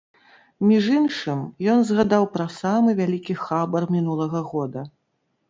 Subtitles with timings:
[0.69, 1.43] Між іншым,
[1.73, 4.81] ён згадаў пра самы вялікі хабар мінулага года.